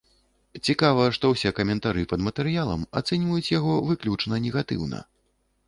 [0.69, 5.07] Цікава, што ўсе каментары пад матэрыялам ацэньваюць яго выключна негатыўна.